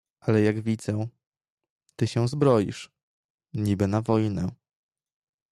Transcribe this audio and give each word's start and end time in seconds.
"Ale 0.19 0.41
jak 0.41 0.61
widzę, 0.61 1.07
ty 1.95 2.07
się 2.07 2.27
zbroisz, 2.27 2.91
niby 3.53 3.87
na 3.87 4.01
wojnę." 4.01 4.49